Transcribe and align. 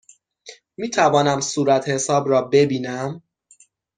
می 0.77 0.89
توانم 0.89 1.41
صورتحساب 1.41 2.29
را 2.29 2.41
ببینم؟ 2.41 3.23